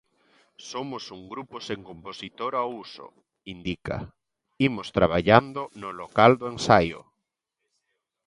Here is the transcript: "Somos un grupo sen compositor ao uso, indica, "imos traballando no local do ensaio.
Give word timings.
"Somos 0.69 1.03
un 1.17 1.21
grupo 1.33 1.55
sen 1.67 1.79
compositor 1.89 2.51
ao 2.55 2.69
uso, 2.85 3.05
indica, 3.53 3.97
"imos 4.67 4.87
traballando 4.97 5.61
no 5.81 5.89
local 6.01 6.31
do 6.41 6.45
ensaio. 6.53 7.01